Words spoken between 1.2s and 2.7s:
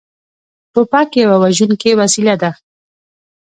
یوه وژونکې وسلې ده.